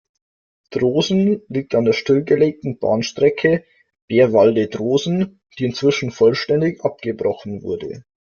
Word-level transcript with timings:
Drosen 0.71 1.43
liegt 1.47 1.75
an 1.75 1.85
der 1.85 1.93
stillgelegten 1.93 2.79
Bahnstrecke 2.79 3.63
Beerwalde–Drosen, 4.07 5.41
die 5.59 5.65
inzwischen 5.65 6.09
vollständig 6.09 6.83
abgebrochen 6.83 7.61
wurde. 7.61 8.03